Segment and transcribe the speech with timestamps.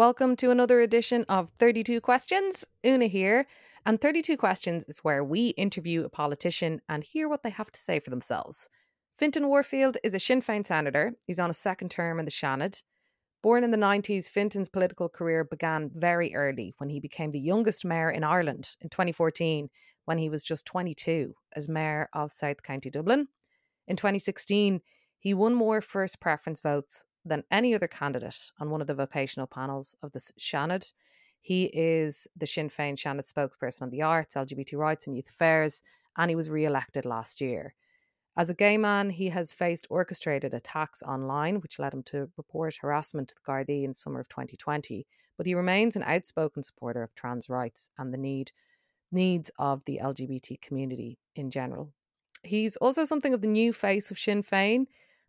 [0.00, 2.64] Welcome to another edition of 32 Questions.
[2.86, 3.46] Una here.
[3.84, 7.78] And 32 Questions is where we interview a politician and hear what they have to
[7.78, 8.70] say for themselves.
[9.18, 11.12] Fintan Warfield is a Sinn Féin senator.
[11.26, 12.82] He's on a second term in the Seanad.
[13.42, 17.84] Born in the 90s, Fintan's political career began very early when he became the youngest
[17.84, 19.68] mayor in Ireland in 2014
[20.06, 23.28] when he was just 22 as mayor of South County Dublin.
[23.86, 24.80] In 2016,
[25.18, 29.46] he won more first preference votes than any other candidate on one of the vocational
[29.46, 30.92] panels of the Seanad.
[31.40, 35.82] He is the Sinn Féin Seanad spokesperson on the arts, LGBT rights, and youth affairs,
[36.16, 37.74] and he was re elected last year.
[38.36, 42.76] As a gay man, he has faced orchestrated attacks online, which led him to report
[42.80, 45.06] harassment to the Gardaí in summer of 2020.
[45.36, 48.52] But he remains an outspoken supporter of trans rights and the need
[49.12, 51.92] needs of the LGBT community in general.
[52.42, 54.86] He's also something of the new face of Sinn Féin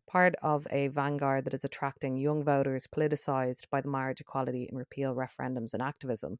[0.08, 4.78] part of a vanguard that is attracting young voters politicised by the marriage equality and
[4.78, 6.38] repeal referendums and activism.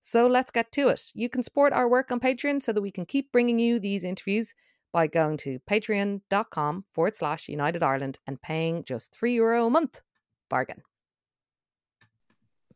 [0.00, 1.00] So let's get to it.
[1.14, 4.04] You can support our work on Patreon so that we can keep bringing you these
[4.04, 4.54] interviews
[4.92, 10.02] by going to patreon.com forward slash United Ireland and paying just three euro a month.
[10.48, 10.82] Bargain.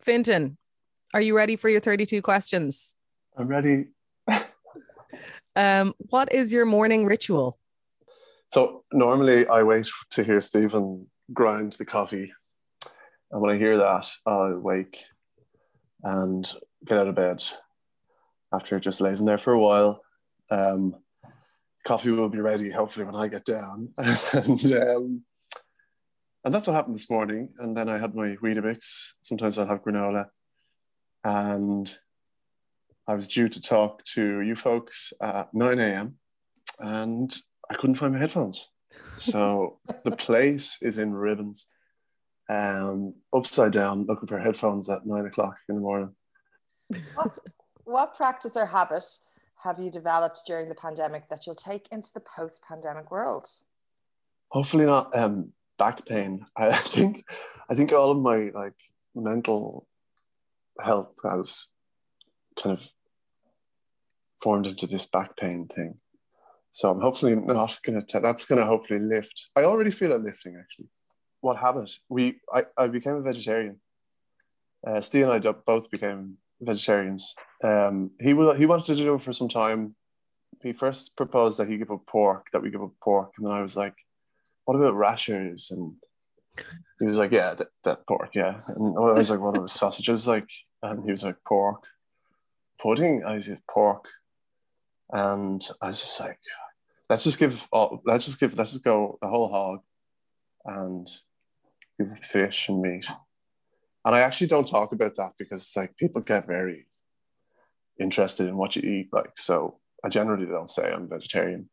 [0.00, 0.56] Fintan,
[1.14, 2.94] are you ready for your 32 questions?
[3.36, 3.86] I'm ready.
[5.56, 7.58] um, what is your morning ritual?
[8.48, 12.32] So normally I wait to hear Stephen grind the coffee.
[13.30, 14.98] And when I hear that, I'll wake
[16.02, 16.50] and
[16.84, 17.42] get out of bed
[18.52, 20.02] after just lazing there for a while.
[20.50, 20.96] Um,
[21.86, 23.90] coffee will be ready hopefully when I get down.
[23.98, 25.22] and, um,
[26.44, 27.50] and that's what happened this morning.
[27.58, 29.12] And then I had my Weetabix.
[29.20, 30.28] Sometimes I'll have granola.
[31.24, 31.94] And
[33.06, 36.14] I was due to talk to you folks at 9 a.m.
[36.78, 37.34] And
[37.70, 38.70] I couldn't find my headphones.
[39.18, 41.68] So the place is in ribbons,
[42.48, 46.14] um, upside down, looking for headphones at nine o'clock in the morning.
[47.14, 47.32] What,
[47.84, 49.04] what practice or habit
[49.62, 53.48] have you developed during the pandemic that you'll take into the post-pandemic world?
[54.50, 56.46] Hopefully not um, back pain.
[56.56, 57.24] I think
[57.68, 58.74] I think all of my like
[59.14, 59.86] mental
[60.80, 61.68] health has
[62.62, 62.88] kind of
[64.40, 65.98] formed into this back pain thing.
[66.70, 69.48] So I'm hopefully not going to, that's going to hopefully lift.
[69.56, 70.88] I already feel it lifting actually.
[71.40, 71.90] What habit?
[72.08, 73.80] We, I, I became a vegetarian.
[74.86, 77.34] Uh, Steve and I both became vegetarians.
[77.62, 79.94] Um, he will, he wanted to do it for some time.
[80.62, 83.32] He first proposed that he give up pork, that we give up pork.
[83.38, 83.94] And then I was like,
[84.64, 85.70] what about rashers?
[85.70, 85.94] And
[87.00, 88.60] he was like, yeah, that, that pork, yeah.
[88.68, 90.26] And I was like, what about sausages?
[90.26, 90.50] Like,
[90.82, 91.84] and he was like, pork.
[92.80, 93.24] Pudding?
[93.24, 94.04] I said, pork
[95.10, 96.38] and I was just like,
[97.08, 99.80] let's just give, all, let's just give, let's just go the whole hog,
[100.64, 101.08] and
[101.98, 103.06] give fish and meat.
[104.04, 106.86] And I actually don't talk about that because it's like people get very
[107.98, 109.08] interested in what you eat.
[109.12, 111.68] Like, so I generally don't say I'm vegetarian.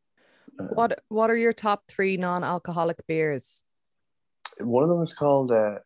[0.59, 3.63] Um, what What are your top three non-alcoholic beers?
[4.59, 5.79] One of them is called uh,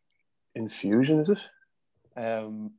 [0.56, 1.20] Infusion.
[1.20, 1.40] Is it?
[2.16, 2.72] Um,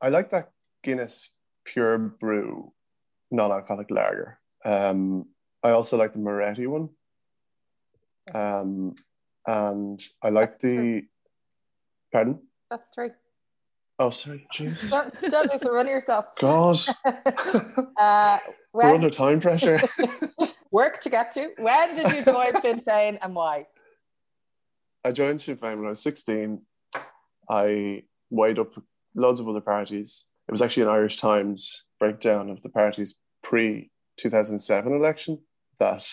[0.00, 0.50] I like that
[0.82, 1.30] Guinness
[1.64, 2.72] Pure Brew
[3.30, 4.38] non-alcoholic lager.
[4.64, 5.26] Um,
[5.62, 6.90] I also like the Moretti one.
[8.34, 8.94] Um,
[9.46, 11.02] and I like the.
[12.12, 12.40] Pardon?
[12.70, 13.10] That's three.
[13.98, 14.90] Oh, sorry, Jesus.
[14.90, 16.26] Don't, don't lose run yourself.
[16.36, 16.78] God.
[17.98, 18.38] uh,
[18.72, 19.80] when, We're under time pressure.
[20.70, 21.50] work to get to.
[21.58, 23.66] When did you join Sinn Féin and why?
[25.04, 26.62] I joined Sinn Féin when I was 16.
[27.50, 28.72] I weighed up
[29.14, 30.26] loads of other parties.
[30.48, 35.38] It was actually an Irish Times breakdown of the party's pre 2007 election
[35.78, 36.04] that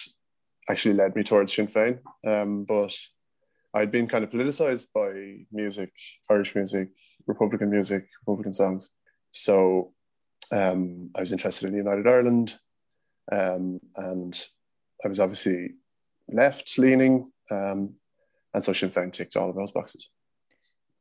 [0.69, 1.99] actually led me towards Sinn Féin.
[2.25, 2.95] Um, but
[3.73, 5.91] I'd been kind of politicized by music,
[6.29, 6.89] Irish music,
[7.25, 8.91] Republican music, Republican songs.
[9.31, 9.93] So
[10.51, 12.57] um, I was interested in United Ireland,
[13.31, 14.47] um, and
[15.03, 15.75] I was obviously
[16.29, 17.95] left leaning, um,
[18.53, 20.09] and so Sinn Féin ticked all of those boxes.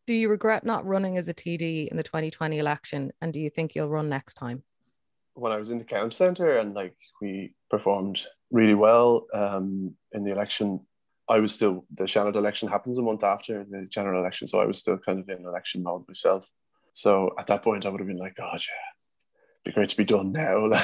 [0.06, 3.50] Do you regret not running as a TD in the 2020 election, and do you
[3.50, 4.62] think you'll run next time?
[5.37, 10.25] When I was in the county centre and like we performed really well um, in
[10.25, 10.81] the election,
[11.29, 14.67] I was still the Seanad election happens a month after the general election, so I
[14.67, 16.49] was still kind of in election mode myself.
[16.93, 20.05] So at that point, I would have been like, "God, yeah, be great to be
[20.05, 20.71] done now."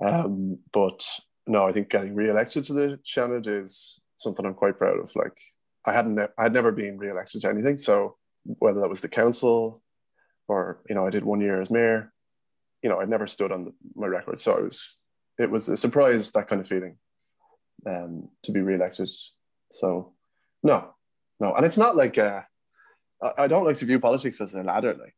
[0.00, 1.06] Like, um, but
[1.46, 5.12] no, I think getting re-elected to the Seanad is something I'm quite proud of.
[5.14, 5.36] Like,
[5.86, 9.82] I hadn't, I had never been re-elected to anything, so whether that was the council
[10.48, 12.12] or you know, I did one year as mayor
[12.84, 14.38] you know, I'd never stood on the, my record.
[14.38, 14.98] So it was,
[15.38, 16.98] it was a surprise, that kind of feeling
[17.86, 19.10] um, to be re-elected.
[19.72, 20.12] So
[20.62, 20.94] no,
[21.40, 21.54] no.
[21.54, 22.42] And it's not like, uh,
[23.22, 25.16] I, I don't like to view politics as a ladder, like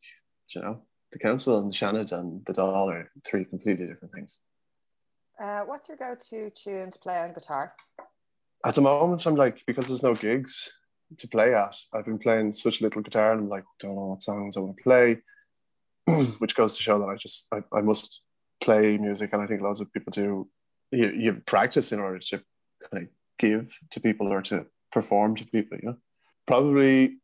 [0.55, 4.43] you know, the council and Seanad and the Dáil are three completely different things.
[5.39, 7.75] Uh, what's your go-to tune to play on guitar?
[8.65, 10.73] At the moment, I'm like because there's no gigs
[11.19, 11.77] to play at.
[11.93, 14.77] I've been playing such little guitar, and I'm like, don't know what songs I want
[14.77, 15.23] to play,
[16.39, 18.23] which goes to show that I just I, I must
[18.61, 20.49] play music, and I think lots of people do.
[20.93, 22.43] You, you practice in order to
[22.91, 23.09] kind of
[23.39, 25.79] give to people or to perform to people.
[25.83, 25.97] You know,
[26.47, 27.19] probably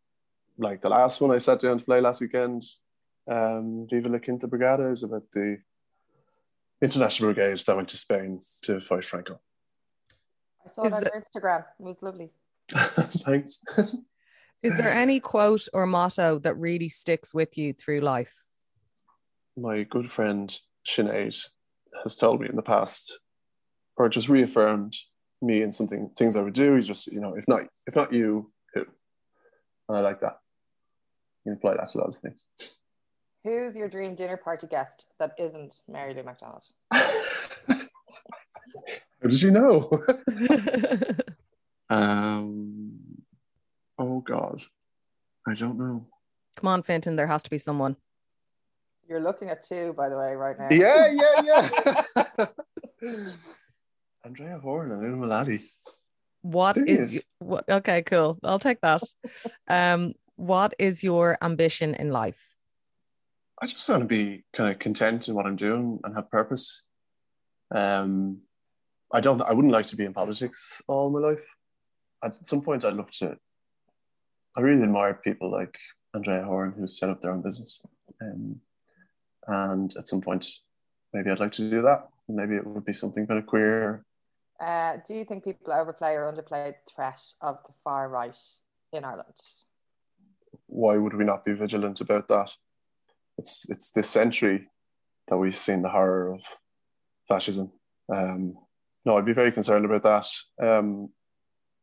[0.58, 2.64] like the last one I sat down to play last weekend,
[3.29, 5.58] um, Viva la Quinta Brigada is about the
[6.81, 9.40] international brigade that went to Spain to fight Franco.
[10.67, 11.64] I saw Is that the- on Instagram.
[11.79, 12.31] It was lovely.
[12.69, 13.64] Thanks.
[14.62, 18.44] Is there any quote or motto that really sticks with you through life?
[19.56, 20.56] My good friend
[20.87, 21.46] Sinead
[22.02, 23.19] has told me in the past,
[23.96, 24.96] or just reaffirmed
[25.40, 26.76] me in something things I would do.
[26.76, 28.84] You just, you know, if not if not you, who?
[29.88, 30.38] And I like that.
[31.44, 32.46] You can apply that to lots of things.
[33.44, 36.62] Who's your dream dinner party guest that isn't Mary Lou McDonald?
[36.93, 37.10] How
[39.28, 39.90] did you know?
[41.90, 42.93] um,
[43.98, 44.62] oh God,
[45.46, 46.06] I don't know.
[46.56, 47.96] Come on, Fintan, there has to be someone.
[49.12, 50.69] You're looking at two, by the way, right now.
[50.70, 51.69] Yeah, yeah,
[52.17, 52.47] yeah.
[54.25, 55.61] Andrea Horan and Una Mullally.
[56.41, 57.25] What is Serious?
[57.38, 58.00] what, okay?
[58.05, 58.38] Cool.
[58.43, 59.03] I'll take that.
[59.69, 62.56] Um, what is your ambition in life?
[63.61, 66.85] I just want to be kind of content in what I'm doing and have purpose.
[67.70, 68.38] Um,
[69.12, 69.43] I don't.
[69.43, 71.44] I wouldn't like to be in politics all my life.
[72.25, 73.37] At some point, I'd love to.
[74.56, 75.76] I really admire people like
[76.15, 77.82] Andrea Horan who set up their own business,
[78.23, 78.62] um,
[79.47, 80.47] and at some point,
[81.12, 82.09] maybe I'd like to do that.
[82.29, 84.05] Maybe it would be something kind of queer.
[84.61, 88.37] Uh, do you think people overplay or underplay the threat of the far right
[88.93, 89.37] in Ireland?
[90.67, 92.50] Why would we not be vigilant about that?
[93.39, 94.69] It's it's this century
[95.29, 96.44] that we've seen the horror of
[97.29, 97.73] fascism.
[98.12, 98.56] Um,
[99.05, 100.27] no, I'd be very concerned about that.
[100.65, 101.11] Um,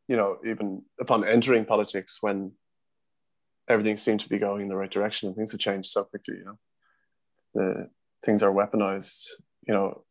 [0.08, 2.52] you know, even upon entering politics, when
[3.68, 6.36] everything seemed to be going in the right direction and things have changed so quickly,
[6.38, 6.58] you know,
[7.54, 7.88] the
[8.24, 9.26] things are weaponized,
[9.66, 10.04] you know,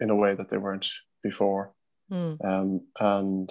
[0.00, 0.88] in a way that they weren't
[1.22, 1.72] before.
[2.08, 2.34] Hmm.
[2.42, 3.50] Um, and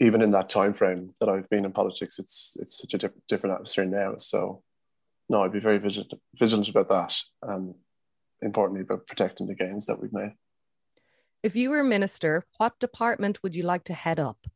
[0.00, 3.26] even in that time frame that I've been in politics, it's it's such a diff-
[3.28, 4.14] different atmosphere now.
[4.18, 4.62] So,
[5.28, 7.16] no, I'd be very vigilant, vigilant about that.
[7.46, 7.74] Um,
[8.40, 10.34] importantly, about protecting the gains that we've made.
[11.42, 14.46] If you were a minister, what department would you like to head up?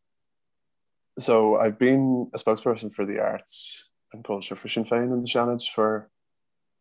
[1.19, 5.29] So I've been a spokesperson for the arts and culture for Sinn Féin and the
[5.29, 6.11] Seanad for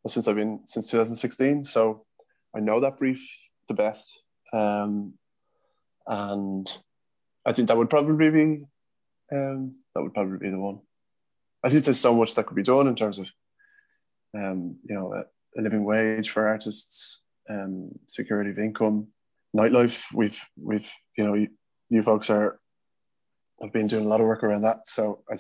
[0.08, 1.64] since I've been since 2016.
[1.64, 2.06] So
[2.56, 3.26] I know that brief
[3.68, 4.20] the best,
[4.54, 5.14] um,
[6.08, 6.78] and
[7.46, 8.66] I think that would probably be
[9.32, 10.80] um, that would probably be the one.
[11.64, 13.32] I think there's so much that could be done in terms of
[14.36, 15.26] um, you know a,
[15.60, 19.08] a living wage for artists, um, security of income,
[19.56, 20.06] nightlife.
[20.14, 21.48] We've we've you know you,
[21.90, 22.60] you folks are
[23.64, 24.88] I've been doing a lot of work around that.
[24.88, 25.36] So I,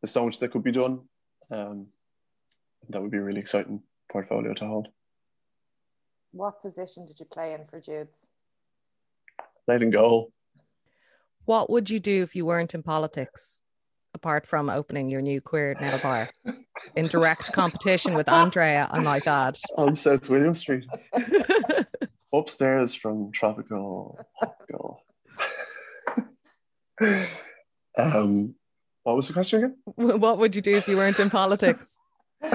[0.00, 1.00] there's so much that could be done.
[1.50, 1.88] Um,
[2.90, 4.88] that would be a really exciting portfolio to hold.
[6.32, 8.26] What position did you play in for Jude's?
[9.66, 10.32] Played in goal.
[11.44, 13.60] What would you do if you weren't in politics,
[14.12, 16.28] apart from opening your new queer nail bar
[16.94, 18.88] in direct competition with Andrea?
[18.90, 19.56] I might add.
[19.76, 20.84] on South William Street,
[22.34, 24.18] upstairs from Tropical
[24.70, 25.02] Goal.
[27.98, 28.54] um,
[29.04, 29.76] what was the question again?
[30.20, 31.98] what would you do if you weren't in politics?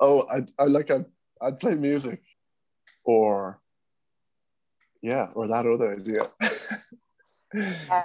[0.00, 1.04] oh, I I like I
[1.40, 2.22] I'd play music,
[3.04, 3.60] or
[5.02, 6.30] yeah, or that other idea.
[7.54, 8.00] Uh,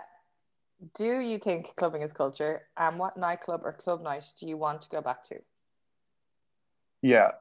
[0.93, 2.63] do you think clubbing is culture?
[2.75, 5.37] And what nightclub or club night do you want to go back to?
[7.01, 7.31] yeah,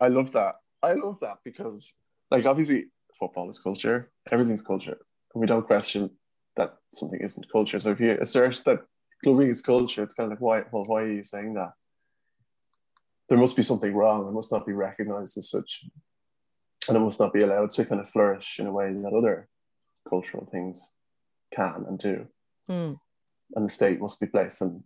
[0.00, 0.56] I love that.
[0.82, 1.94] I love that because,
[2.30, 2.86] like, obviously,
[3.18, 4.10] football is culture.
[4.30, 4.98] Everything's culture,
[5.34, 6.10] and we don't question
[6.56, 7.78] that something isn't culture.
[7.78, 8.80] So if you assert that
[9.24, 10.62] clubbing is culture, it's kind of like, why?
[10.70, 11.72] Well, why are you saying that?
[13.32, 14.28] There must be something wrong.
[14.28, 15.86] It must not be recognized as such,
[16.86, 19.48] and it must not be allowed to kind of flourish in a way that other
[20.06, 20.92] cultural things
[21.50, 22.26] can and do.
[22.68, 22.92] Hmm.
[23.54, 24.84] And the state must be placing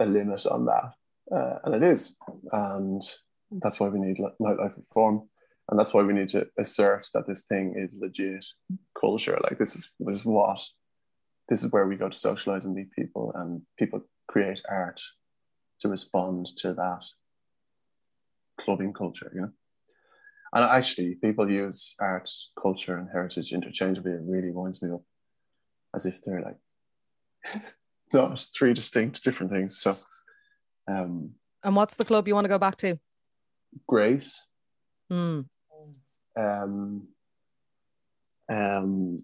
[0.00, 0.90] a limit on that,
[1.30, 2.16] uh, and it is,
[2.50, 3.00] and
[3.62, 5.28] that's why we need li- nightlife reform,
[5.68, 8.44] and that's why we need to assert that this thing is legit
[9.00, 9.38] culture.
[9.40, 10.60] Like this is this is what
[11.48, 15.00] this is where we go to socialize and meet people, and people create art
[15.78, 17.04] to respond to that
[18.60, 19.30] clubbing culture.
[19.34, 19.50] You know,
[20.54, 22.30] and actually, people use art,
[22.60, 24.12] culture, and heritage interchangeably.
[24.12, 25.02] It really winds me up,
[25.94, 27.64] as if they're like
[28.12, 29.78] not three distinct different things.
[29.78, 29.96] So
[30.86, 32.98] Um, And what's the club you want to go back to?
[33.88, 34.40] Grace.
[35.10, 35.40] Hmm.
[36.36, 37.08] Um,
[38.50, 39.22] um,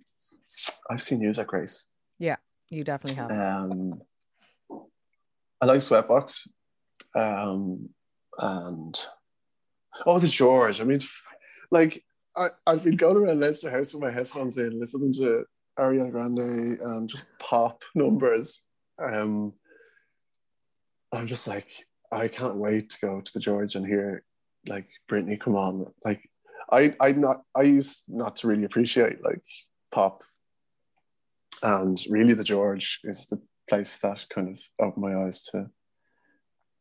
[0.91, 1.87] I've seen you at Grace.
[2.19, 2.37] Yeah,
[2.71, 3.31] you definitely have.
[3.31, 4.03] Um,
[5.61, 6.49] I like Sweatbox.
[7.15, 7.91] Um,
[8.39, 8.99] and
[10.07, 10.81] oh, the George.
[10.81, 11.01] I mean,
[11.71, 12.05] like
[12.37, 15.45] I I've been going around Leinster House with my headphones in, listening to
[15.79, 18.67] Ariana Grande and just pop numbers.
[18.99, 19.55] Um,
[21.13, 21.71] I'm just like,
[22.13, 24.25] I can't wait to go to the George and hear
[24.67, 25.87] like Britney come on.
[26.05, 26.29] Like,
[26.71, 29.43] I I not I used not to really appreciate like
[29.91, 30.23] pop,
[31.63, 35.71] and really the George is the place that kind of opened my eyes to.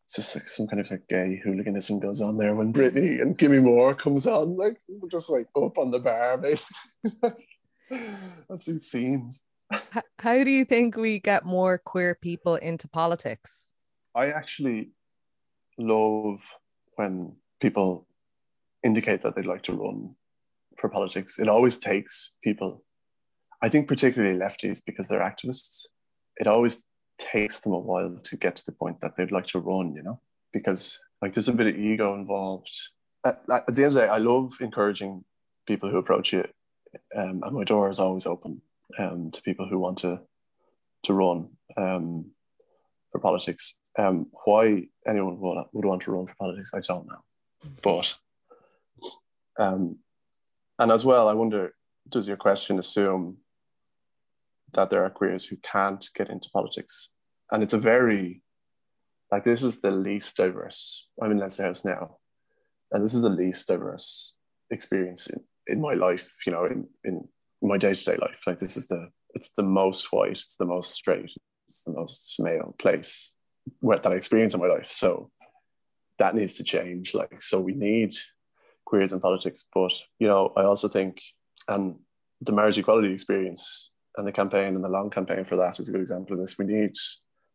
[0.09, 3.37] It's just like some kind of like gay hooliganism goes on there when Britney and
[3.37, 4.57] Gimme More comes on.
[4.57, 7.45] Like we're just like up on the bar, basically.
[8.51, 9.43] Absolute scenes.
[10.17, 13.71] How do you think we get more queer people into politics?
[14.15, 14.93] I actually
[15.77, 16.41] love
[16.95, 18.07] when people
[18.83, 20.15] indicate that they'd like to run
[20.79, 21.37] for politics.
[21.37, 22.83] It always takes people,
[23.61, 25.85] I think, particularly lefties, because they're activists.
[26.37, 26.81] It always
[27.19, 30.01] takes them a while to get to the point that they'd like to run, you
[30.01, 30.19] know,
[30.51, 32.75] because like there's a bit of ego involved.
[33.25, 35.23] At, at the end of the day, I love encouraging
[35.67, 36.45] people who approach you,
[37.15, 38.61] um, and my door is always open
[38.97, 40.19] um, to people who want to
[41.03, 42.31] to run um,
[43.11, 43.79] for politics.
[43.97, 47.23] Um, why anyone would, would want to run for politics, I don't know.
[47.83, 48.15] But
[49.57, 49.97] um,
[50.79, 51.73] and as well, I wonder,
[52.07, 53.37] does your question assume
[54.73, 57.13] that there are queers who can't get into politics?
[57.51, 58.41] And it's a very
[59.31, 61.07] like this is the least diverse.
[61.21, 62.17] I'm in Leinster House now,
[62.91, 64.35] and this is the least diverse
[64.71, 66.33] experience in, in my life.
[66.45, 67.27] You know, in in
[67.61, 68.41] my day to day life.
[68.47, 71.31] Like this is the it's the most white, it's the most straight,
[71.67, 73.35] it's the most male place
[73.79, 74.91] where, that I experience in my life.
[74.91, 75.31] So
[76.17, 77.13] that needs to change.
[77.13, 78.13] Like so, we need
[78.85, 79.65] queers in politics.
[79.73, 81.21] But you know, I also think,
[81.67, 81.95] and
[82.41, 83.88] the marriage equality experience
[84.19, 86.57] and the campaign and the long campaign for that is a good example of this.
[86.57, 86.91] We need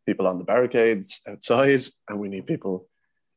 [0.06, 2.88] people on the barricades outside, and we need people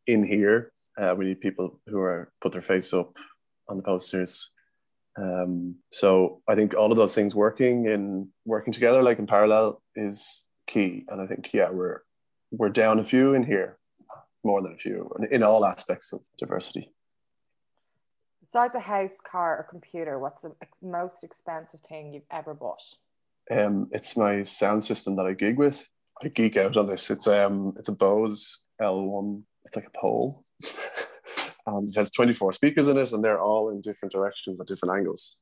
[0.08, 0.72] in here.
[0.98, 3.14] Uh, we need people who are put their face up
[3.68, 4.54] on the posters.
[5.18, 9.82] Um, so I think all of those things working in working together, like in parallel,
[9.96, 11.06] is key.
[11.10, 12.04] And I think yeah, we're
[12.52, 13.78] we're down a few in here,
[14.44, 16.94] more than a few in all aspects of diversity.
[18.40, 22.84] Besides a house, car, or computer, what's the most expensive thing you've ever bought?
[23.51, 25.88] Um, it's my sound system that I gig with.
[26.24, 27.10] I geek out on this.
[27.10, 29.44] It's um, it's a Bose L1.
[29.66, 30.44] It's like a pole,
[31.68, 34.96] and it has 24 speakers in it, and they're all in different directions at different
[34.98, 35.38] angles,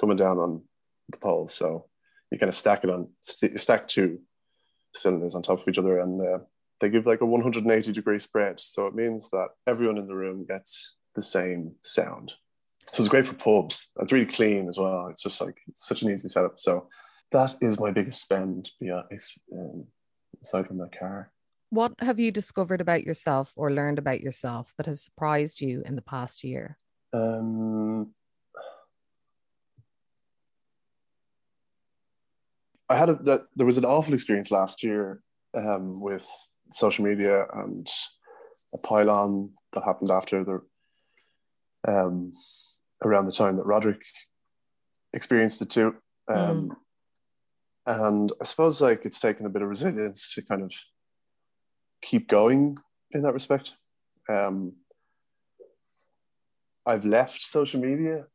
[0.00, 0.62] coming down on
[1.10, 1.46] the pole.
[1.48, 1.86] So
[2.30, 4.20] you kind of stack it on st- stack two
[4.94, 6.38] cylinders on top of each other, and uh,
[6.80, 8.58] they give like a 180 degree spread.
[8.60, 12.32] So it means that everyone in the room gets the same sound.
[12.92, 13.90] So it's great for pubs.
[14.00, 15.08] It's really clean as well.
[15.10, 16.54] It's just like it's such an easy setup.
[16.58, 16.88] So
[17.32, 19.04] that is my biggest spend, beyond,
[19.52, 19.86] um,
[20.42, 21.32] aside from my car.
[21.70, 25.96] What have you discovered about yourself or learned about yourself that has surprised you in
[25.96, 26.78] the past year?
[27.12, 28.14] Um,
[32.88, 35.20] I had a, that there was an awful experience last year
[35.54, 36.26] um, with
[36.70, 37.88] social media and
[38.72, 40.60] a pile-on that happened after the
[41.86, 42.32] um,
[43.04, 44.02] around the time that Roderic
[45.12, 45.96] experienced it too.
[46.32, 46.76] Um,
[47.86, 50.72] And I suppose like it's taken a bit of resilience to kind of
[52.02, 52.78] keep going
[53.12, 53.74] in that respect.
[54.28, 54.74] Um,
[56.86, 58.26] I've left social media,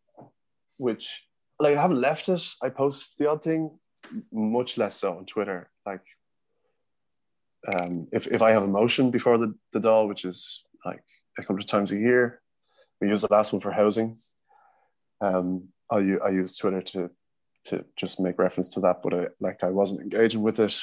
[0.78, 1.26] which
[1.60, 2.44] like I haven't left it.
[2.62, 3.80] I post the odd thing,
[4.32, 5.70] much less so on Twitter.
[5.86, 6.02] Like
[7.68, 11.04] um, if if I have a motion before the, the Dáil, which is like
[11.38, 12.42] a couple of times a year,
[13.02, 14.18] we use the last one for housing.
[15.22, 17.10] Um, I, I use Twitter to
[17.66, 20.76] to just make reference to that, but I, like I wasn't engaging with it.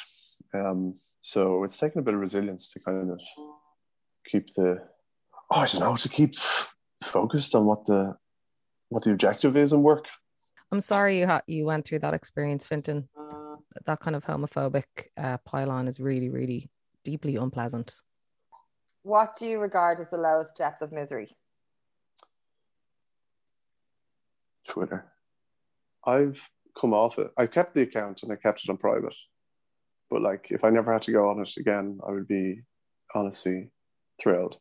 [0.53, 3.21] Um, so it's taken a bit of resilience to kind of
[4.25, 4.81] keep the
[5.51, 6.35] oh I don't know to keep
[7.03, 8.15] focused on what the
[8.89, 10.05] what the objective is in work.
[10.71, 13.07] I'm sorry you ha- you went through that experience, Fintan.
[13.85, 14.85] That kind of homophobic
[15.17, 16.69] uh, pile-on is really, really
[17.03, 17.93] deeply unpleasant.
[19.03, 21.29] What do you regard as the lowest depth of misery?
[24.67, 25.05] Twitter.
[26.05, 26.41] I've
[26.79, 27.31] come off it.
[27.37, 29.15] I kept the account and I kept it on private.
[30.09, 32.61] But like if I never had to go on it again, I would be
[33.13, 33.69] honestly
[34.21, 34.57] thrilled.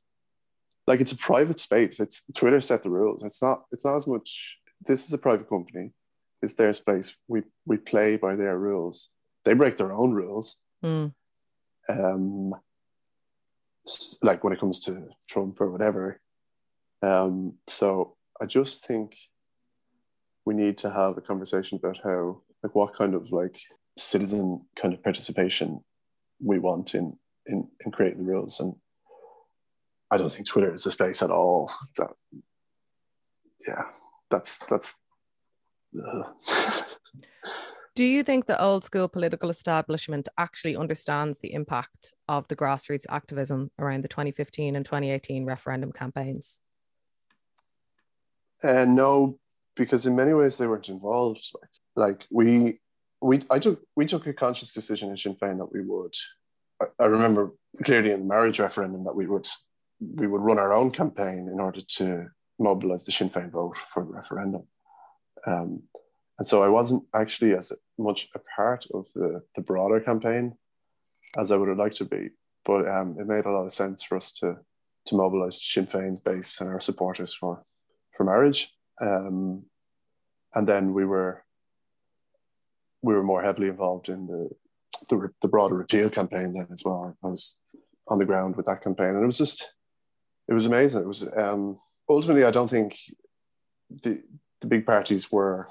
[0.87, 2.01] Like it's a private space.
[2.01, 3.23] It's Twitter set the rules.
[3.23, 5.91] It's not it's not as much this is a private company.
[6.43, 7.17] It's their space.
[7.29, 9.11] We we play by their rules.
[9.45, 10.57] They break their own rules.
[10.85, 11.13] Mm.
[11.89, 12.55] Um
[14.23, 16.21] like when it comes to Trump or whatever.
[17.03, 19.17] Um, so I just think
[20.47, 23.59] we need to have a conversation about how, like, what kind of like
[23.99, 25.85] citizen kind of participation
[26.43, 28.61] we want in in, in creating the rules.
[28.61, 28.75] And
[30.11, 31.71] I don't think Twitter is the space at all.
[31.99, 32.11] That,
[33.67, 33.83] yeah,
[34.31, 34.97] that's that's.
[35.95, 36.23] Uh.
[37.95, 43.07] Do you think the old school political establishment actually understands the impact of the grassroots
[43.09, 46.61] activism around the 2015 and 2018 referendum campaigns?
[48.63, 49.39] Uh, no,
[49.77, 51.51] because in many ways they weren't involved.
[51.61, 51.71] Like,
[52.09, 52.81] like we,
[53.21, 56.15] we, I took, we took a conscious decision in Sinn Féin that we would.
[56.81, 57.53] I, I remember
[57.85, 59.47] clearly in the marriage referendum that we would,
[60.01, 62.27] we would run our own campaign in order to
[62.59, 64.67] mobilise the Sinn Féin vote for the referendum.
[65.47, 65.83] Um,
[66.39, 70.57] and so I wasn't actually as much a part of the, the broader campaign
[71.39, 72.31] as I would have liked to be.
[72.65, 74.57] But um, it made a lot of sense for us to
[75.07, 77.65] to mobilise Sinn Féin's base and our supporters for
[78.17, 78.73] for marriage.
[79.01, 79.65] Um,
[80.55, 81.45] and then we were
[83.03, 84.51] we were more heavily involved in the,
[85.09, 87.17] the the broader repeal campaign then as well.
[87.23, 87.61] I was
[88.09, 89.75] on the ground with that campaign, and it was just
[90.49, 91.03] it was amazing.
[91.03, 92.97] It was um, ultimately I don't think
[93.91, 94.23] the
[94.61, 95.69] the big parties were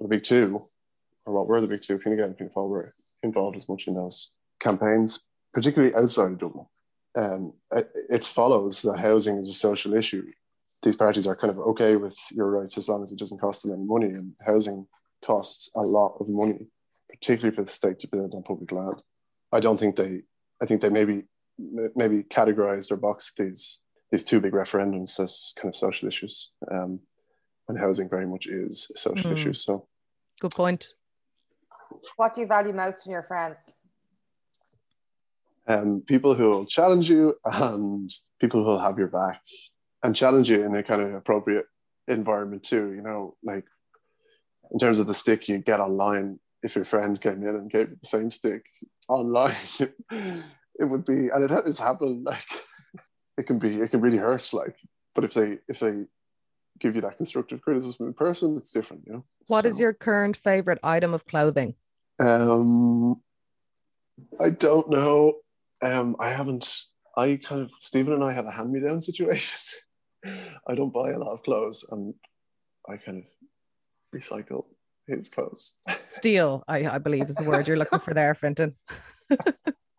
[0.00, 0.60] the big two,
[1.26, 3.86] or what were the big two, Fine Gael and Fianna Fáil were involved as much
[3.86, 5.20] in those campaigns,
[5.52, 6.66] particularly outside of Dublin.
[7.16, 10.26] Um, it, it, follows that housing is a social issue.
[10.84, 13.62] These parties are kind of okay with your rights as long as it doesn't cost
[13.62, 14.86] them any money, and housing
[15.24, 16.66] costs a lot of money,
[17.08, 19.02] particularly for the state to build on public land.
[19.50, 20.20] I don't think they.
[20.62, 21.22] I think they maybe
[21.58, 26.52] maybe categorized or boxed these these two big referendums as kind of social issues.
[26.70, 27.00] Um,
[27.68, 29.34] and housing very much is a social mm.
[29.34, 29.54] issue.
[29.54, 29.88] So,
[30.38, 30.92] good point.
[32.16, 33.56] What do you value most in your friends?
[35.66, 39.40] Um, people who will challenge you and people who will have your back
[40.04, 41.64] and challenge you in a kind of appropriate
[42.06, 42.92] environment too.
[42.92, 43.64] You know, like
[44.70, 47.88] in terms of the stick you get online, if your friend came in and gave
[47.88, 48.66] you the same stick
[49.08, 49.54] online,
[50.10, 52.24] it would be, and it has happened.
[52.24, 52.46] Like
[53.38, 54.52] it can be, it can really hurt.
[54.52, 54.76] Like,
[55.14, 56.04] but if they if they
[56.78, 59.24] give you that constructive criticism in person, it's different, you know.
[59.46, 61.74] What so, is your current favorite item of clothing?
[62.20, 63.22] Um,
[64.38, 65.34] I don't know.
[65.82, 66.82] Um, I haven't.
[67.16, 69.80] I kind of Stephen and I have a hand-me-down situation.
[70.68, 72.14] I don't buy a lot of clothes, and
[72.88, 74.64] I kind of recycle
[75.06, 75.74] his clothes.
[76.08, 78.74] Steal, I, I believe, is the word you're looking for there, Fintan.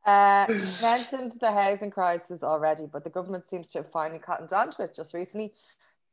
[0.06, 4.54] Uh, you mentioned the housing crisis already, but the government seems to have finally cottoned
[4.54, 5.52] onto it just recently.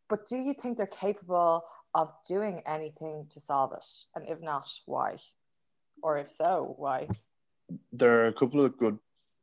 [0.08, 1.62] But do you think they're capable
[1.94, 3.84] of doing anything to solve it?
[4.14, 5.18] And if not, why?
[6.02, 7.06] Or if so, why?
[7.92, 8.98] There are a couple of good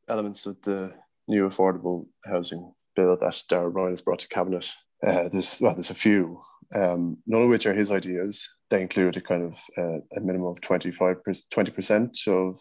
[0.07, 0.95] elements of the
[1.27, 4.67] new affordable housing bill that Darragh O'Brien has brought to cabinet.
[5.05, 6.41] Uh, there's well, there's a few,
[6.75, 8.49] um, none of which are his ideas.
[8.69, 11.17] They include a kind of uh, a minimum of 25
[11.49, 12.57] 20 percent of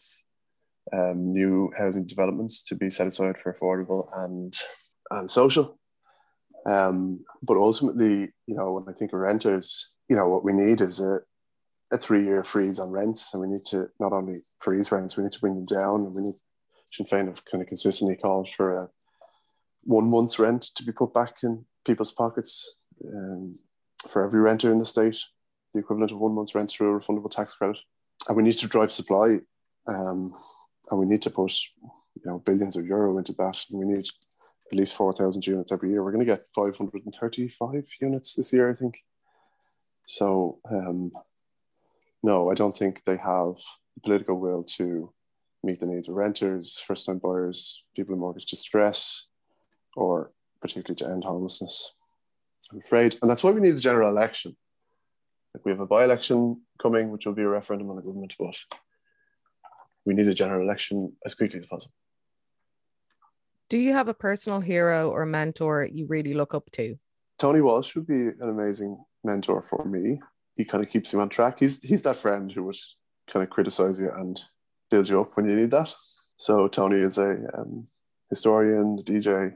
[0.92, 4.56] um, new housing developments to be set aside for affordable and
[5.10, 5.78] and social.
[6.66, 10.80] Um, but ultimately, you know, when I think of renters, you know, what we need
[10.80, 11.20] is a,
[11.92, 13.32] a three year freeze on rents.
[13.32, 16.04] And we need to not only freeze rents, we need to bring them down.
[16.04, 16.34] And we need,
[16.86, 18.88] Sinn Féin have kind of consistently called for a
[19.84, 23.52] one month's rent to be put back in people's pockets um,
[24.10, 25.18] for every renter in the state,
[25.72, 27.78] the equivalent of one month's rent through a refundable tax credit.
[28.28, 29.38] And we need to drive supply.
[29.86, 30.32] Um,
[30.90, 33.64] and we need to put, you know, billions of euro into that.
[33.70, 34.04] And we need
[34.70, 36.02] at least 4,000 units every year.
[36.02, 38.98] We're going to get 535 units this year, I think.
[40.06, 41.12] So, um,
[42.22, 43.54] no, I don't think they have
[43.94, 45.12] the political will to
[45.62, 49.27] meet the needs of renters, first time buyers, people in mortgage distress,
[49.98, 50.30] or
[50.60, 51.94] particularly to end homelessness.
[52.70, 53.16] I'm afraid.
[53.20, 54.56] And that's why we need a general election.
[55.54, 58.34] Like we have a by election coming, which will be a referendum on the government,
[58.38, 58.54] but
[60.06, 61.92] we need a general election as quickly as possible.
[63.68, 66.96] Do you have a personal hero or mentor you really look up to?
[67.38, 70.20] Tonie Walsh would be an amazing mentor for me.
[70.56, 71.58] He kind of keeps you on track.
[71.60, 72.76] He's he's that friend who would
[73.30, 74.40] kind of criticize you and
[74.90, 75.92] build you up when you need that.
[76.36, 77.86] So Tonie is a um,
[78.30, 79.52] historian, DJ.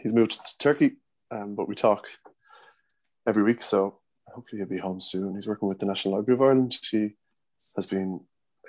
[0.00, 0.92] He's moved to Turkey,
[1.30, 2.06] um, but we talk
[3.26, 3.62] every week.
[3.62, 5.34] So hopefully he'll be home soon.
[5.34, 6.78] He's working with the National Library of Ireland.
[6.90, 7.10] He
[7.76, 8.20] has been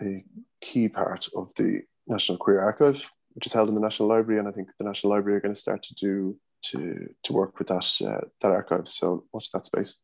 [0.01, 0.23] a
[0.61, 4.47] key part of the National Queer Archive, which is held in the National Library, and
[4.47, 7.67] I think the National Library are going to start to do to to work with
[7.67, 8.87] that uh, that archive.
[8.87, 9.99] So watch that space.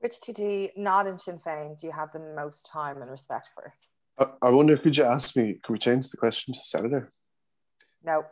[0.00, 3.74] Which TD, not in Sinn Féin, do you have the most time and respect for?
[4.18, 5.58] I, I wonder, could you ask me?
[5.64, 7.10] Could we change the question to senator?
[8.04, 8.24] No.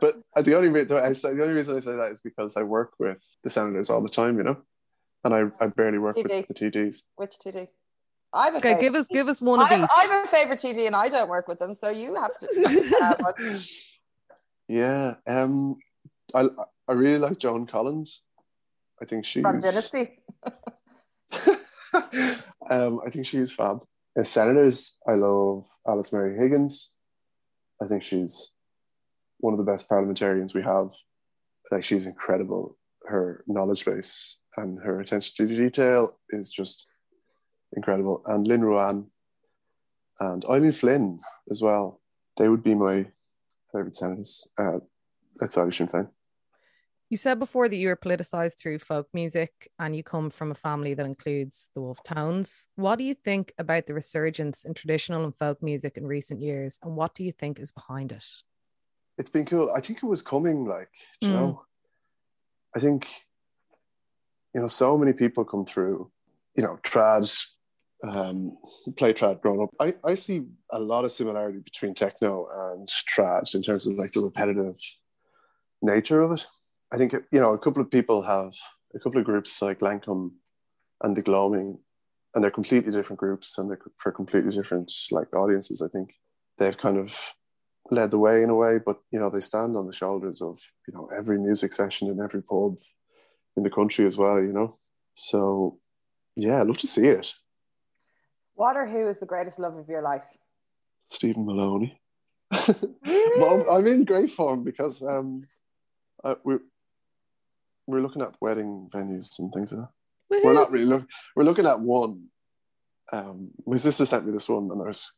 [0.00, 2.62] But the only reason I say the only reason I say that is because I
[2.62, 4.56] work with the senators all the time, you know,
[5.24, 6.22] and I, I barely work TD.
[6.24, 7.02] with the TDs.
[7.16, 7.68] Which TD?
[8.32, 8.80] I have a Okay, favorite.
[8.82, 9.90] give us give us one of I have, each.
[9.94, 12.94] I have a favorite TD and I don't work with them, so you have to.
[13.00, 13.34] have.
[14.68, 15.76] Yeah, um,
[16.34, 16.48] I
[16.88, 18.22] I really like Joan Collins.
[19.00, 20.18] I think she's From Dynasty.
[22.70, 23.80] um, I think she's fab.
[24.16, 26.90] As senators, I love Alice Mary Higgins.
[27.80, 28.52] I think she's
[29.38, 30.90] one of the best parliamentarians we have.
[31.70, 32.76] Like she's incredible.
[33.06, 36.86] Her knowledge base and her attention to detail is just
[37.74, 38.22] incredible.
[38.26, 39.06] And Lynn Ruane
[40.20, 41.20] and Eileen Flynn
[41.50, 42.00] as well.
[42.36, 43.06] They would be my
[43.72, 44.78] favourite senators uh,
[45.42, 46.08] outside of Sinn Féin.
[47.08, 50.56] You said before that you were politicized through folk music and you come from a
[50.56, 52.66] family that includes the Wolfe Tones.
[52.74, 56.80] What do you think about the resurgence in traditional and folk music in recent years?
[56.82, 58.26] And what do you think is behind it?
[59.18, 59.72] It's been cool.
[59.74, 60.90] I think it was coming, like,
[61.22, 61.32] you Mm.
[61.32, 61.62] know,
[62.74, 63.08] I think,
[64.54, 66.10] you know, so many people come through,
[66.54, 67.30] you know, trad,
[68.04, 68.58] um,
[68.96, 69.70] play trad growing up.
[69.80, 74.12] I, I see a lot of similarity between techno and trad in terms of like
[74.12, 74.78] the repetitive
[75.80, 76.46] nature of it.
[76.92, 78.52] I think, you know, a couple of people have,
[78.94, 80.32] a couple of groups like Lankum
[81.02, 81.78] and the Gloaming,
[82.34, 85.80] and they're completely different groups and they're for completely different like audiences.
[85.82, 86.14] I think
[86.58, 87.34] they've kind of
[87.90, 90.58] led the way in a way, but you know, they stand on the shoulders of,
[90.86, 92.76] you know, every music session in every pub
[93.56, 94.76] in the country as well, you know.
[95.14, 95.78] So
[96.34, 97.32] yeah, I'd love to see it.
[98.54, 100.26] What or who is the greatest love of your life?
[101.04, 102.00] Stephen Maloney.
[103.38, 105.44] well, I'm in great form because um
[106.24, 106.60] uh, we're
[107.86, 110.44] we're looking at wedding venues and things like that.
[110.44, 112.26] We're not really looking we're looking at one.
[113.12, 115.12] Um my sister sent me this one and I was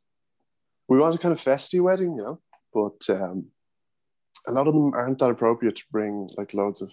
[0.88, 2.40] we want a kind of festy wedding, you know,
[2.72, 3.46] but um
[4.46, 6.92] a lot of them aren't that appropriate to bring like loads of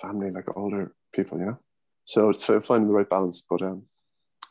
[0.00, 1.58] family, like older people, you know.
[2.04, 3.44] So it's finding the right balance.
[3.48, 3.82] But um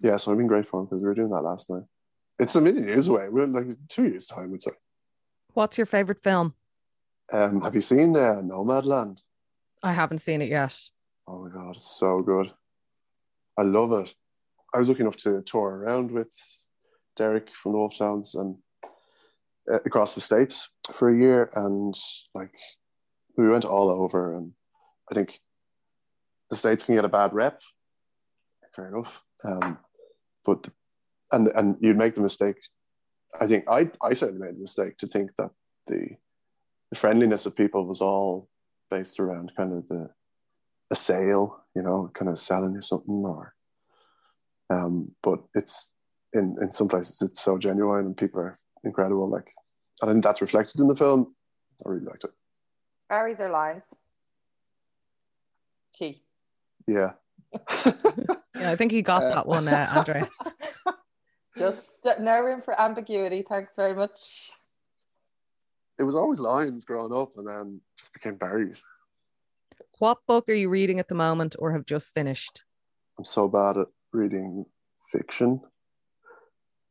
[0.02, 1.84] yeah, so in great form because we were doing that last night.
[2.40, 3.28] It's a million years away.
[3.30, 4.72] We're like two years time, I'd say.
[5.54, 6.54] What's your favorite film?
[7.32, 9.22] Um, have you seen uh, Nomadland?
[9.84, 10.78] I haven't seen it yet.
[11.28, 12.52] Oh my god, it's so good.
[13.58, 14.14] I love it.
[14.74, 16.34] I was lucky enough to tour around with
[17.18, 18.56] Derek from the Wolfe Tones and
[19.86, 21.96] across the states for a year, and
[22.34, 22.54] like
[23.38, 24.36] we went all over.
[24.36, 24.54] And
[25.12, 25.40] I think
[26.50, 27.62] the states can get a bad rep.
[28.76, 29.78] Fair enough, um,
[30.46, 30.68] but
[31.32, 32.58] and and you'd make the mistake.
[33.40, 35.52] I think I I certainly made the mistake to think that
[35.88, 36.18] the
[36.92, 38.50] the friendliness of people was all
[38.90, 40.10] based around kind of the
[40.92, 43.54] a sale, you know, kind of selling you something or
[44.72, 45.96] um but it's
[46.34, 49.30] in in some places it's so genuine and people are incredible.
[49.30, 49.54] Like
[50.04, 51.36] I think that's reflected in the film.
[51.86, 52.32] I really liked it.
[53.10, 53.84] Barry's or Lyons?
[55.94, 56.24] Key.
[56.88, 57.12] Yeah.
[58.56, 60.30] Yeah, I think he got Uh, that one, uh, Andrea.
[61.58, 63.46] Just no room for ambiguity.
[63.48, 64.52] Thanks very much.
[65.98, 68.84] it was always Lyons growing up and then just became Barry's.
[70.00, 72.66] What book are you reading at the moment or have just finished?
[73.18, 74.66] I'm so bad at reading
[75.12, 75.62] fiction.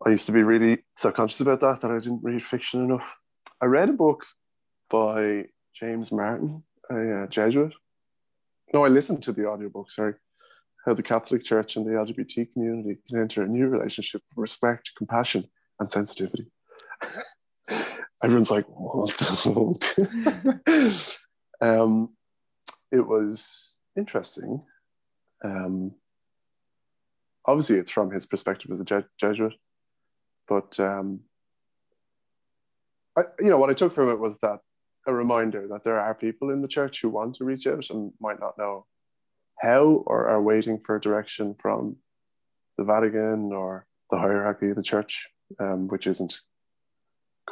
[0.05, 3.17] I used to be really self-conscious about that, that I didn't read fiction enough.
[3.61, 4.25] I read a book
[4.91, 7.75] by James Martin, a uh, Jesuit.
[8.73, 10.15] No, I listened to the audiobook, sorry.
[10.87, 14.93] How the Catholic Church and the LGBT community can enter a new relationship of respect,
[14.97, 15.49] compassion,
[15.81, 16.47] and sensitivity.
[18.23, 19.25] Everyone's like, what the
[21.05, 21.69] fuck?
[21.69, 22.11] um,
[22.91, 24.63] it was interesting.
[25.45, 25.95] Um,
[27.45, 29.55] obviously, it's from his perspective as a Je- Jesuit,
[30.49, 31.21] but um,
[33.17, 34.61] I, you know, what I took from it was that
[35.07, 38.13] a reminder that there are people in the church who want to reach out and
[38.21, 38.87] might not know
[39.61, 41.97] how or are waiting for direction from
[42.77, 46.41] the Vatican or the hierarchy of the church, um, which isn't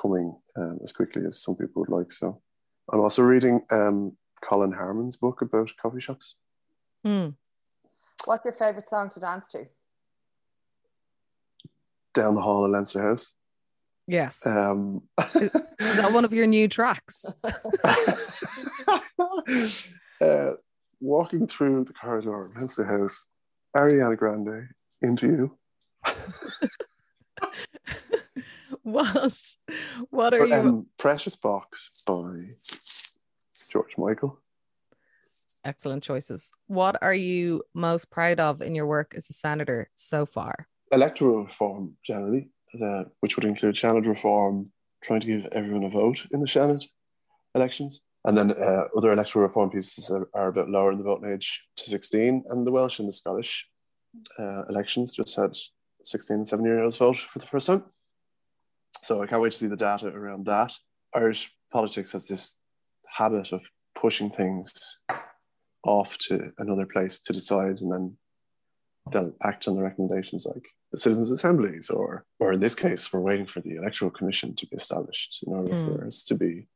[0.00, 2.12] coming um, as quickly as some people would like.
[2.12, 2.40] So
[2.92, 6.36] I'm also reading um, Colin Harmon's book about coffee shops.
[7.04, 7.30] Hmm.
[8.24, 9.66] What's your favorite song to dance to?
[12.16, 13.34] Down the hall of Leinster House.
[14.06, 14.46] Yes.
[14.46, 15.02] Um,
[15.34, 17.26] Is that one of your new tracks?
[20.22, 20.52] uh,
[20.98, 23.28] walking through the corridor of Leinster House,
[23.76, 24.68] Ariana Grande,
[25.02, 25.58] into you.
[28.82, 29.54] what?
[30.08, 30.54] What are But, you?
[30.54, 32.36] um, Precious Box by
[33.70, 34.38] George Michael.
[35.66, 36.50] Excellent choices.
[36.66, 40.68] What are you most proud of in your work as a senator so far?
[40.92, 42.48] Electoral reform, generally,
[42.82, 44.70] uh, which would include Seanad reform,
[45.02, 46.86] trying to give everyone a vote in the Seanad,
[47.54, 48.02] elections.
[48.24, 51.84] And then uh, other electoral reform pieces are, are about lowering the voting age to
[51.84, 52.44] 16.
[52.48, 53.68] And the Welsh and the Scottish
[54.38, 55.56] uh, elections just had
[56.02, 57.84] 16 and 17 year olds vote for the first time.
[59.02, 60.72] So I can't wait to see the data around that.
[61.14, 62.58] Irish politics has this
[63.06, 63.62] habit of
[63.94, 65.00] pushing things
[65.84, 68.16] off to another place to decide, and then
[69.12, 73.20] they'll act on the recommendations like the citizens' assemblies, or or in this case, we're
[73.20, 75.84] waiting for the electoral commission to be established in order mm.
[75.84, 76.66] for us to be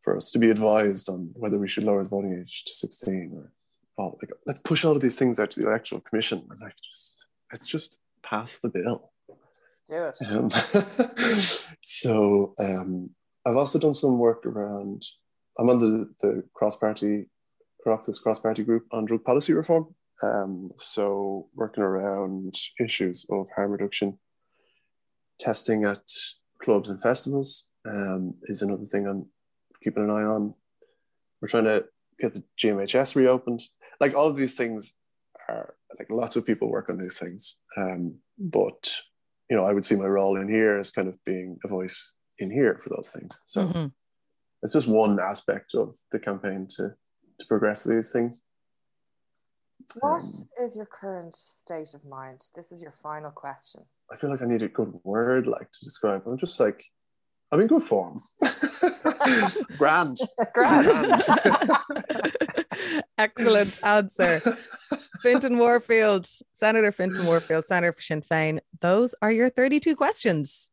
[0.00, 3.32] for us to be advised on whether we should lower the voting age to 16
[3.34, 3.52] or
[3.98, 6.74] oh, like, let's push all of these things out to the electoral commission and like
[6.82, 9.12] just let's just pass the bill.
[9.90, 10.16] Do it.
[10.30, 10.50] Um,
[11.82, 13.10] so um,
[13.46, 15.04] I've also done some work around.
[15.58, 17.26] I'm on the the cross party,
[17.86, 19.94] Oireachtas cross party group on drug policy reform.
[20.22, 24.18] Um, so working around issues of harm reduction,
[25.38, 26.02] testing at
[26.60, 29.26] clubs and festivals um, is another thing I'm
[29.82, 30.54] keeping an eye on.
[31.40, 31.84] We're trying to
[32.20, 33.62] get the GMHS reopened.
[34.00, 34.94] Like all of these things
[35.48, 37.58] are like lots of people work on these things.
[37.76, 38.94] Um, but
[39.50, 42.16] you know, I would see my role in here as kind of being a voice
[42.38, 43.42] in here for those things.
[43.44, 43.86] So mm-hmm.
[44.62, 46.94] it's just one aspect of the campaign to
[47.38, 48.42] to progress these things.
[50.00, 52.48] What um, is your current state of mind?
[52.54, 53.82] This is your final question.
[54.10, 56.22] I feel like I need a good word like to describe.
[56.26, 56.84] I'm just like
[57.52, 58.18] I'm in good form.
[59.78, 60.16] Grand.
[60.54, 61.22] Grand.
[63.18, 64.40] Excellent answer.
[65.22, 68.60] Fintan Warfield, Senator Fintan Warfield, Senator for Sinn Féin.
[68.80, 70.70] Those are your 32 questions.